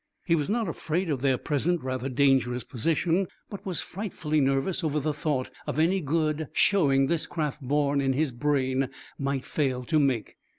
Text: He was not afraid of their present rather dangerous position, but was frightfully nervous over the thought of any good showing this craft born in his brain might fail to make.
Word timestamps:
He 0.25 0.33
was 0.33 0.49
not 0.49 0.67
afraid 0.67 1.11
of 1.11 1.21
their 1.21 1.37
present 1.37 1.83
rather 1.83 2.09
dangerous 2.09 2.63
position, 2.63 3.27
but 3.51 3.67
was 3.67 3.81
frightfully 3.81 4.41
nervous 4.41 4.83
over 4.83 4.99
the 4.99 5.13
thought 5.13 5.51
of 5.67 5.77
any 5.77 6.01
good 6.01 6.47
showing 6.53 7.05
this 7.05 7.27
craft 7.27 7.61
born 7.61 8.01
in 8.01 8.13
his 8.13 8.31
brain 8.31 8.89
might 9.19 9.45
fail 9.45 9.83
to 9.83 9.99
make. 9.99 10.37